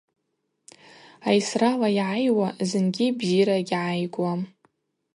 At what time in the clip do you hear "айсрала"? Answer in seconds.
1.29-1.89